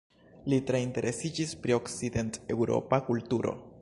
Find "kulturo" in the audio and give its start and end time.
3.11-3.55